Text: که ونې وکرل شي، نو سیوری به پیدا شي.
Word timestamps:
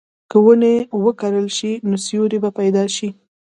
که 0.29 0.37
ونې 0.43 0.75
وکرل 1.05 1.47
شي، 1.57 1.71
نو 1.87 1.95
سیوری 2.05 2.37
به 2.43 2.49
پیدا 2.59 2.83
شي. 2.95 3.09